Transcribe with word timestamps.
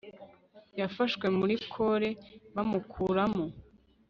yafashwe 0.79 1.25
muri 1.37 1.55
kole 1.73 2.09
bamukuramo 2.55 3.45